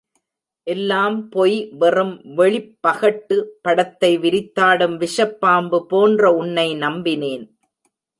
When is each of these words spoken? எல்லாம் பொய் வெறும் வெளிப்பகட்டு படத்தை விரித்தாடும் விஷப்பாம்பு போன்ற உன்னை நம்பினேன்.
எல்லாம் 0.67 1.17
பொய் 1.29 1.57
வெறும் 1.71 2.13
வெளிப்பகட்டு 2.35 3.37
படத்தை 3.61 4.11
விரித்தாடும் 4.17 4.95
விஷப்பாம்பு 5.03 5.79
போன்ற 5.85 6.31
உன்னை 6.33 6.67
நம்பினேன். 6.75 7.45